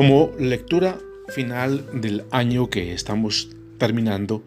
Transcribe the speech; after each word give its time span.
Como 0.00 0.32
lectura 0.38 0.98
final 1.28 1.84
del 1.92 2.24
año 2.30 2.70
que 2.70 2.94
estamos 2.94 3.50
terminando, 3.76 4.42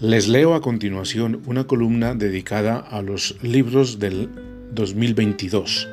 les 0.00 0.28
leo 0.28 0.52
a 0.52 0.60
continuación 0.60 1.40
una 1.46 1.66
columna 1.66 2.14
dedicada 2.14 2.76
a 2.76 3.00
los 3.00 3.42
libros 3.42 3.98
del 3.98 4.28
2022, 4.72 5.88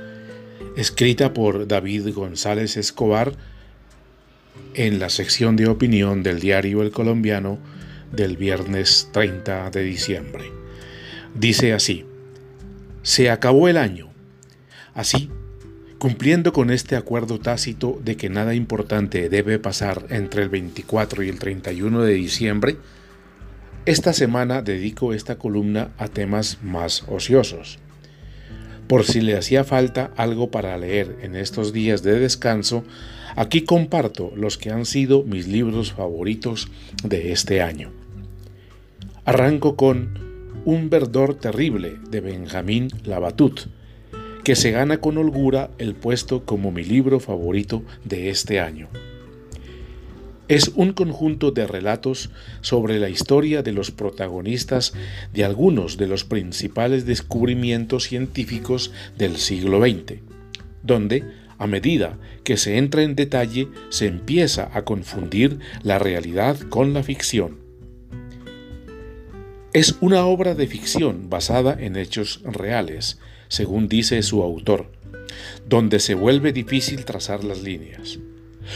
escrita 0.75 1.33
por 1.33 1.65
David 1.65 2.13
González 2.13 2.75
Escobar 2.75 3.37
en 4.73 4.99
la 4.99 5.07
sección 5.07 5.55
de 5.55 5.69
opinión 5.69 6.21
del 6.21 6.41
diario 6.41 6.81
El 6.81 6.91
Colombiano 6.91 7.57
del 8.11 8.35
viernes 8.35 9.07
30 9.13 9.69
de 9.69 9.81
diciembre. 9.81 10.51
Dice 11.35 11.71
así, 11.71 12.03
se 13.01 13.29
acabó 13.29 13.69
el 13.69 13.77
año. 13.77 14.09
Así, 14.93 15.29
cumpliendo 16.01 16.51
con 16.51 16.71
este 16.71 16.95
acuerdo 16.95 17.39
tácito 17.39 18.01
de 18.03 18.17
que 18.17 18.27
nada 18.27 18.55
importante 18.55 19.29
debe 19.29 19.59
pasar 19.59 20.07
entre 20.09 20.41
el 20.41 20.49
24 20.49 21.21
y 21.21 21.29
el 21.29 21.37
31 21.37 22.01
de 22.01 22.13
diciembre, 22.13 22.77
esta 23.85 24.11
semana 24.11 24.63
dedico 24.63 25.13
esta 25.13 25.37
columna 25.37 25.91
a 25.99 26.07
temas 26.07 26.57
más 26.63 27.03
ociosos. 27.07 27.77
Por 28.87 29.03
si 29.03 29.21
le 29.21 29.37
hacía 29.37 29.63
falta 29.63 30.09
algo 30.17 30.49
para 30.49 30.75
leer 30.75 31.19
en 31.21 31.35
estos 31.35 31.71
días 31.71 32.01
de 32.01 32.19
descanso, 32.19 32.83
aquí 33.35 33.61
comparto 33.61 34.33
los 34.35 34.57
que 34.57 34.71
han 34.71 34.87
sido 34.87 35.21
mis 35.21 35.47
libros 35.47 35.93
favoritos 35.93 36.67
de 37.03 37.31
este 37.31 37.61
año. 37.61 37.91
Arranco 39.23 39.75
con 39.75 40.17
Un 40.65 40.89
verdor 40.89 41.35
terrible 41.35 41.99
de 42.09 42.21
Benjamín 42.21 42.87
Labatut, 43.03 43.67
que 44.43 44.55
se 44.55 44.71
gana 44.71 44.99
con 44.99 45.17
holgura 45.17 45.71
el 45.77 45.95
puesto 45.95 46.45
como 46.45 46.71
mi 46.71 46.83
libro 46.83 47.19
favorito 47.19 47.83
de 48.03 48.29
este 48.29 48.59
año. 48.59 48.87
Es 50.47 50.69
un 50.75 50.91
conjunto 50.91 51.51
de 51.51 51.65
relatos 51.65 52.29
sobre 52.59 52.99
la 52.99 53.07
historia 53.07 53.63
de 53.63 53.71
los 53.71 53.91
protagonistas 53.91 54.93
de 55.31 55.45
algunos 55.45 55.95
de 55.95 56.07
los 56.07 56.25
principales 56.25 57.05
descubrimientos 57.05 58.03
científicos 58.03 58.91
del 59.17 59.37
siglo 59.37 59.79
XX, 59.79 60.19
donde, 60.83 61.23
a 61.57 61.67
medida 61.67 62.17
que 62.43 62.57
se 62.57 62.77
entra 62.77 63.03
en 63.03 63.15
detalle, 63.15 63.69
se 63.89 64.07
empieza 64.07 64.69
a 64.73 64.83
confundir 64.83 65.59
la 65.83 65.99
realidad 65.99 66.59
con 66.69 66.93
la 66.93 67.03
ficción. 67.03 67.60
Es 69.73 69.95
una 70.01 70.25
obra 70.25 70.53
de 70.53 70.67
ficción 70.67 71.29
basada 71.29 71.77
en 71.79 71.95
hechos 71.95 72.41
reales, 72.43 73.19
según 73.47 73.87
dice 73.87 74.21
su 74.21 74.43
autor, 74.43 74.91
donde 75.65 76.01
se 76.01 76.13
vuelve 76.13 76.51
difícil 76.51 77.05
trazar 77.05 77.45
las 77.45 77.61
líneas. 77.61 78.19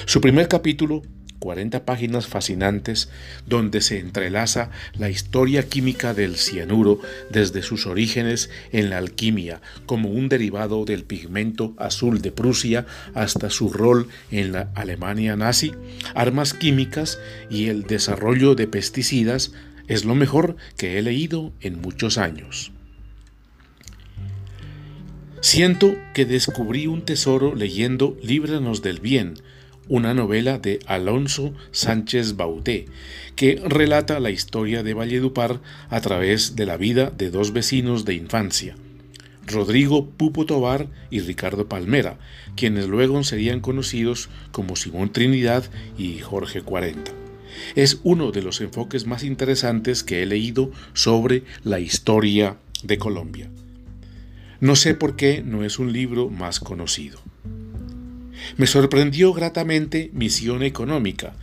Su 0.05 0.21
primer 0.21 0.47
capítulo 0.47 1.01
40 1.39 1.83
páginas 1.83 2.27
fascinantes 2.27 3.09
donde 3.45 3.81
se 3.81 3.99
entrelaza 3.99 4.71
la 4.97 5.09
historia 5.09 5.67
química 5.67 6.13
del 6.13 6.37
cianuro 6.37 7.01
desde 7.29 7.61
sus 7.61 7.87
orígenes 7.87 8.49
en 8.71 8.89
la 8.89 8.97
alquimia 8.97 9.61
como 9.85 10.09
un 10.09 10.29
derivado 10.29 10.85
del 10.85 11.03
pigmento 11.03 11.73
azul 11.77 12.21
de 12.21 12.31
Prusia 12.31 12.85
hasta 13.13 13.49
su 13.49 13.69
rol 13.69 14.07
en 14.31 14.53
la 14.53 14.71
Alemania 14.75 15.35
nazi, 15.35 15.73
armas 16.15 16.53
químicas 16.53 17.19
y 17.49 17.67
el 17.67 17.83
desarrollo 17.83 18.55
de 18.55 18.67
pesticidas 18.67 19.51
es 19.87 20.05
lo 20.05 20.15
mejor 20.15 20.55
que 20.77 20.97
he 20.97 21.01
leído 21.01 21.53
en 21.61 21.81
muchos 21.81 22.17
años. 22.17 22.71
Siento 25.41 25.95
que 26.13 26.25
descubrí 26.25 26.87
un 26.87 27.03
tesoro 27.03 27.53
leyendo 27.53 28.17
Líbranos 28.23 28.81
del 28.81 28.99
Bien, 28.99 29.35
una 29.87 30.13
novela 30.13 30.57
de 30.57 30.79
Alonso 30.87 31.53
Sánchez 31.71 32.35
Bauté, 32.35 32.87
que 33.35 33.61
relata 33.63 34.19
la 34.19 34.31
historia 34.31 34.81
de 34.81 34.95
Valledupar 34.95 35.61
a 35.89 36.01
través 36.01 36.55
de 36.55 36.65
la 36.65 36.77
vida 36.77 37.11
de 37.11 37.29
dos 37.29 37.53
vecinos 37.53 38.05
de 38.05 38.15
infancia, 38.15 38.75
Rodrigo 39.45 40.09
Pupo 40.09 40.45
Tobar 40.45 40.87
y 41.11 41.19
Ricardo 41.19 41.69
Palmera, 41.69 42.17
quienes 42.55 42.87
luego 42.87 43.23
serían 43.23 43.59
conocidos 43.59 44.29
como 44.51 44.75
Simón 44.75 45.11
Trinidad 45.11 45.65
y 45.97 46.19
Jorge 46.19 46.61
40. 46.61 47.24
Es 47.75 47.99
uno 48.03 48.31
de 48.31 48.41
los 48.41 48.61
enfoques 48.61 49.05
más 49.05 49.23
interesantes 49.23 50.03
que 50.03 50.23
he 50.23 50.25
leído 50.25 50.71
sobre 50.93 51.43
la 51.63 51.79
historia 51.79 52.57
de 52.83 52.97
Colombia. 52.97 53.49
No 54.59 54.75
sé 54.75 54.93
por 54.93 55.15
qué 55.15 55.43
no 55.43 55.63
es 55.63 55.79
un 55.79 55.91
libro 55.91 56.29
más 56.29 56.59
conocido. 56.59 57.19
Me 58.57 58.67
sorprendió 58.67 59.33
gratamente 59.33 60.09
Misión 60.13 60.63
Económica, 60.63 61.33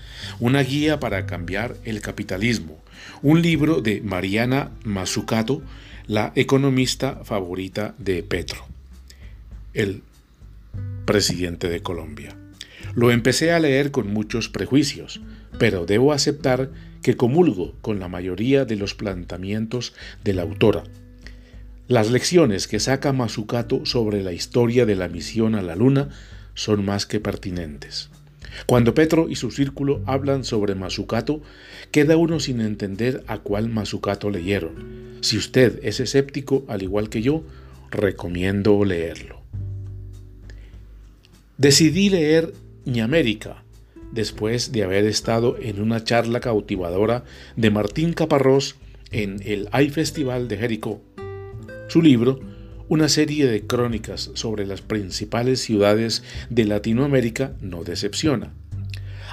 una 0.40 0.62
guía 0.62 1.00
para 1.00 1.26
cambiar 1.26 1.76
el 1.84 2.00
capitalismo, 2.00 2.82
un 3.22 3.42
libro 3.42 3.80
de 3.80 4.00
Mariana 4.00 4.70
Mazzucato, 4.84 5.62
la 6.06 6.32
economista 6.36 7.20
favorita 7.24 7.94
de 7.98 8.22
Petro, 8.22 8.64
el 9.74 10.02
presidente 11.04 11.68
de 11.68 11.82
Colombia. 11.82 12.36
Lo 12.94 13.10
empecé 13.10 13.52
a 13.52 13.60
leer 13.60 13.90
con 13.90 14.12
muchos 14.12 14.48
prejuicios, 14.48 15.20
pero 15.62 15.86
debo 15.86 16.12
aceptar 16.12 16.72
que 17.02 17.16
comulgo 17.16 17.76
con 17.82 18.00
la 18.00 18.08
mayoría 18.08 18.64
de 18.64 18.74
los 18.74 18.96
planteamientos 18.96 19.94
de 20.24 20.34
la 20.34 20.42
autora. 20.42 20.82
Las 21.86 22.10
lecciones 22.10 22.66
que 22.66 22.80
saca 22.80 23.12
Mazzucato 23.12 23.86
sobre 23.86 24.24
la 24.24 24.32
historia 24.32 24.86
de 24.86 24.96
la 24.96 25.06
misión 25.06 25.54
a 25.54 25.62
la 25.62 25.76
Luna 25.76 26.08
son 26.54 26.84
más 26.84 27.06
que 27.06 27.20
pertinentes. 27.20 28.10
Cuando 28.66 28.92
Petro 28.92 29.28
y 29.28 29.36
su 29.36 29.52
círculo 29.52 30.02
hablan 30.04 30.42
sobre 30.42 30.74
Masucato, 30.74 31.42
queda 31.92 32.16
uno 32.16 32.40
sin 32.40 32.60
entender 32.60 33.22
a 33.28 33.38
cuál 33.38 33.68
Masucato 33.68 34.30
leyeron. 34.30 35.20
Si 35.20 35.36
usted 35.36 35.78
es 35.84 36.00
escéptico, 36.00 36.64
al 36.66 36.82
igual 36.82 37.08
que 37.08 37.22
yo, 37.22 37.44
recomiendo 37.92 38.84
leerlo. 38.84 39.42
Decidí 41.56 42.10
leer 42.10 42.52
Ñamérica 42.84 43.62
después 44.12 44.70
de 44.72 44.84
haber 44.84 45.04
estado 45.06 45.56
en 45.58 45.80
una 45.80 46.04
charla 46.04 46.40
cautivadora 46.40 47.24
de 47.56 47.70
Martín 47.70 48.12
Caparrós 48.12 48.76
en 49.10 49.40
el 49.44 49.68
Hay 49.72 49.90
Festival 49.90 50.48
de 50.48 50.58
Jericó. 50.58 51.02
Su 51.88 52.00
libro 52.00 52.40
una 52.92 53.08
serie 53.08 53.46
de 53.46 53.66
crónicas 53.66 54.30
sobre 54.34 54.66
las 54.66 54.82
principales 54.82 55.60
ciudades 55.60 56.22
de 56.50 56.66
Latinoamérica 56.66 57.54
no 57.62 57.84
decepciona. 57.84 58.52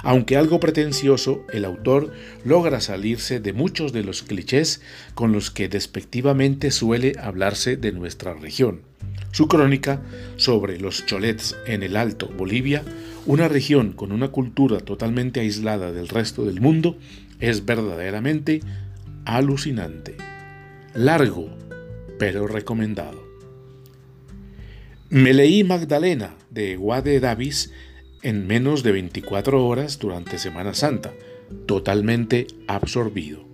Aunque 0.02 0.36
algo 0.36 0.60
pretencioso, 0.60 1.44
el 1.52 1.64
autor 1.64 2.12
logra 2.44 2.80
salirse 2.80 3.40
de 3.40 3.52
muchos 3.52 3.92
de 3.92 4.02
los 4.02 4.22
clichés 4.22 4.80
con 5.14 5.32
los 5.32 5.50
que 5.50 5.68
despectivamente 5.68 6.70
suele 6.70 7.12
hablarse 7.20 7.76
de 7.76 7.92
nuestra 7.92 8.34
región. 8.34 8.82
Su 9.32 9.46
crónica 9.46 10.02
sobre 10.36 10.78
los 10.78 11.06
cholets 11.06 11.56
en 11.66 11.82
el 11.82 11.96
Alto 11.96 12.28
Bolivia, 12.28 12.82
una 13.26 13.48
región 13.48 13.92
con 13.92 14.10
una 14.10 14.28
cultura 14.28 14.80
totalmente 14.80 15.40
aislada 15.40 15.92
del 15.92 16.08
resto 16.08 16.44
del 16.44 16.60
mundo, 16.60 16.98
es 17.38 17.64
verdaderamente 17.64 18.60
alucinante. 19.24 20.16
Largo, 20.94 21.48
pero 22.18 22.46
recomendado. 22.46 23.22
Me 25.10 25.34
leí 25.34 25.64
Magdalena 25.64 26.34
de 26.50 26.76
Wade 26.76 27.20
Davis 27.20 27.72
en 28.22 28.46
menos 28.46 28.82
de 28.82 28.92
24 28.92 29.66
horas 29.66 29.98
durante 29.98 30.38
Semana 30.38 30.74
Santa, 30.74 31.12
totalmente 31.66 32.46
absorbido. 32.66 33.44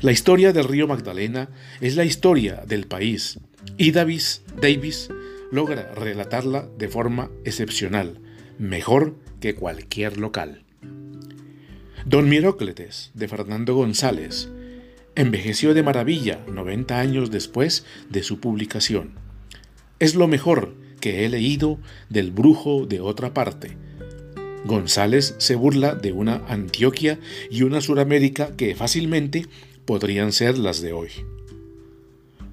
La 0.00 0.12
historia 0.12 0.52
del 0.52 0.64
río 0.64 0.86
Magdalena 0.86 1.48
es 1.80 1.96
la 1.96 2.04
historia 2.04 2.62
del 2.66 2.86
país 2.86 3.38
y 3.76 3.90
Davis, 3.92 4.42
Davis 4.60 5.10
logra 5.50 5.92
relatarla 5.94 6.68
de 6.76 6.88
forma 6.88 7.30
excepcional, 7.44 8.20
mejor 8.58 9.16
que 9.40 9.54
cualquier 9.54 10.18
local. 10.18 10.62
Don 12.04 12.28
Mirócletes, 12.28 13.10
de 13.14 13.28
Fernando 13.28 13.74
González, 13.74 14.48
envejeció 15.14 15.74
de 15.74 15.82
maravilla 15.82 16.44
90 16.46 16.98
años 16.98 17.30
después 17.30 17.84
de 18.08 18.22
su 18.22 18.40
publicación 18.40 19.28
es 19.98 20.14
lo 20.14 20.28
mejor 20.28 20.74
que 21.00 21.24
he 21.24 21.28
leído 21.28 21.78
del 22.08 22.30
brujo 22.30 22.86
de 22.86 23.00
otra 23.00 23.34
parte. 23.34 23.76
González 24.64 25.34
se 25.38 25.54
burla 25.54 25.94
de 25.94 26.12
una 26.12 26.42
Antioquia 26.48 27.18
y 27.50 27.62
una 27.62 27.80
Suramérica 27.80 28.56
que 28.56 28.74
fácilmente 28.74 29.46
podrían 29.84 30.32
ser 30.32 30.58
las 30.58 30.80
de 30.82 30.92
hoy. 30.92 31.08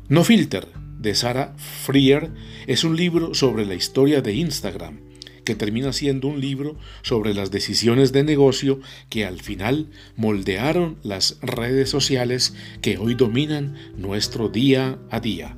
No 0.07 0.23
Filter, 0.23 0.67
de 0.99 1.15
Sarah 1.15 1.55
Freer, 1.57 2.31
es 2.67 2.83
un 2.83 2.95
libro 2.95 3.33
sobre 3.33 3.65
la 3.65 3.75
historia 3.75 4.21
de 4.21 4.33
Instagram, 4.33 4.99
que 5.43 5.55
termina 5.55 5.93
siendo 5.93 6.27
un 6.27 6.41
libro 6.41 6.77
sobre 7.01 7.33
las 7.33 7.51
decisiones 7.51 8.11
de 8.11 8.23
negocio 8.23 8.79
que 9.09 9.25
al 9.25 9.41
final 9.41 9.87
moldearon 10.15 10.97
las 11.03 11.37
redes 11.41 11.89
sociales 11.89 12.55
que 12.81 12.97
hoy 12.97 13.15
dominan 13.15 13.75
nuestro 13.97 14.49
día 14.49 14.97
a 15.09 15.19
día. 15.19 15.55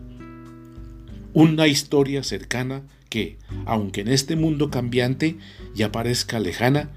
Una 1.40 1.68
historia 1.68 2.24
cercana 2.24 2.82
que, 3.10 3.38
aunque 3.68 4.02
en 4.02 4.08
este 4.08 4.36
mundo 4.36 4.72
cambiante 4.72 5.38
ya 5.76 5.92
parezca 5.92 6.40
lejana, 6.40 6.90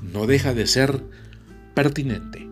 no 0.00 0.28
deja 0.28 0.54
de 0.54 0.68
ser 0.68 1.02
pertinente. 1.74 2.46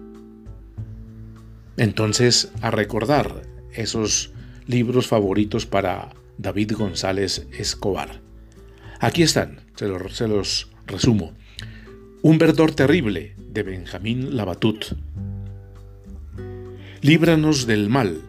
Entonces, 1.77 2.51
a 2.63 2.73
recordar 2.73 3.43
esos 3.73 4.33
libros 4.67 5.07
favoritos 5.07 5.67
para 5.67 6.17
David 6.37 6.73
González 6.73 7.47
Escobar. 7.57 8.21
Aquí 8.99 9.23
están, 9.23 9.61
se 9.77 9.87
los, 9.87 10.69
resumo. 10.89 11.33
Un 12.23 12.39
verdor 12.39 12.73
terrible 12.73 13.37
de 13.39 13.63
Benjamín 13.63 14.37
Labatut. 14.37 14.97
Líbranos 17.03 17.69
del 17.69 17.89
mal 17.89 18.21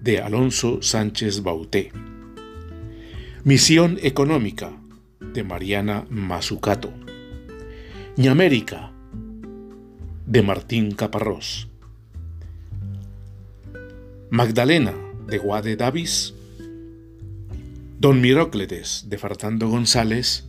de 0.00 0.20
Alonso 0.20 0.82
Sánchez 0.82 1.42
Bauté. 1.42 1.90
Misión 3.44 3.98
económica 4.02 4.70
de 5.18 5.42
Mariana 5.42 6.06
Mazucato. 6.08 6.92
Ñamérica 8.16 8.92
de 10.26 10.42
Martín 10.42 10.92
Caparrós. 10.92 11.66
Magdalena 14.30 14.94
de 15.26 15.38
Guade 15.38 15.74
Davis. 15.74 16.34
Don 17.98 18.20
Mirócletes 18.20 19.06
de 19.08 19.18
Fartando 19.18 19.68
González 19.68 20.46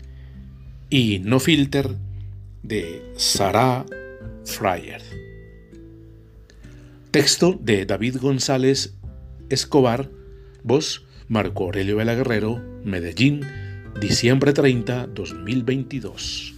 y 0.92 1.18
No 1.18 1.39
Filter 1.39 1.96
de 2.62 3.01
Sara 3.18 3.88
Fryer. 4.46 5.01
Texto 7.10 7.57
de 7.60 7.88
David 7.88 8.18
González 8.22 8.94
Escobar, 9.50 10.12
voz 10.62 11.07
Marco 11.28 11.66
Aurelio 11.66 11.98
Vela 11.98 12.16
Guerrero, 12.16 12.62
Medellín, 12.84 13.42
diciembre 14.00 14.54
30, 14.54 15.08
2022. 15.08 16.52